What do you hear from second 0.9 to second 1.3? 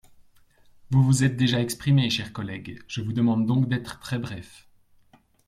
vous